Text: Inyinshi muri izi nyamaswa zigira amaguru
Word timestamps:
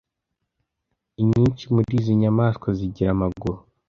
Inyinshi 1.21 1.63
muri 1.73 1.91
izi 1.99 2.11
nyamaswa 2.21 2.67
zigira 2.77 3.09
amaguru 3.15 3.59